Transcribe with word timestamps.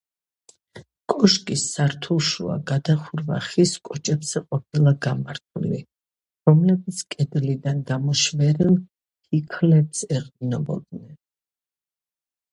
კოშკის 1.11 1.63
სართულშუა 1.73 2.53
გადახურვა 2.69 3.37
ხის 3.47 3.73
კოჭებზე 3.89 4.41
ყოფილა 4.47 4.93
გამართული, 5.05 5.81
რომლებიც 6.51 7.03
კედლიდან 7.15 7.83
გამოშვერილ 7.91 8.75
ფიქლებს 8.81 10.03
ეყრდნობოდნენ. 10.17 11.13